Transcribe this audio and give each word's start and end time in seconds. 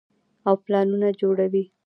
او 0.47 0.55
پلانونه 0.65 1.09
جوړوي- 1.19 1.63